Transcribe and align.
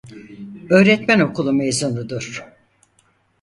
Öğretmen 0.69 1.19
Okulu 1.19 1.53
mezunudur. 1.53 2.43